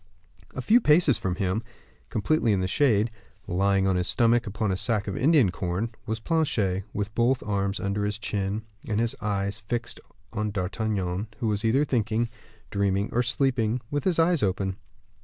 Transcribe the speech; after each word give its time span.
A 0.55 0.63
few 0.63 0.81
paces 0.81 1.19
from 1.19 1.35
him, 1.35 1.61
completely 2.09 2.53
in 2.53 2.59
the 2.59 2.67
shade, 2.67 3.11
lying 3.45 3.85
on 3.85 3.97
his 3.97 4.07
stomach, 4.07 4.47
upon 4.47 4.71
a 4.71 4.75
sack 4.75 5.07
of 5.07 5.15
Indian 5.15 5.51
corn, 5.51 5.93
was 6.07 6.19
Planchet, 6.19 6.85
with 6.91 7.13
both 7.13 7.41
his 7.41 7.47
arms 7.47 7.79
under 7.79 8.03
his 8.03 8.17
chin, 8.17 8.63
and 8.87 8.99
his 8.99 9.15
eyes 9.21 9.59
fixed 9.59 9.99
on 10.33 10.49
D'Artagnan, 10.49 11.27
who 11.37 11.49
was 11.49 11.63
either 11.63 11.85
thinking, 11.85 12.29
dreaming, 12.71 13.09
or 13.11 13.21
sleeping, 13.21 13.79
with 13.91 14.05
his 14.05 14.17
eyes 14.17 14.41
open. 14.41 14.75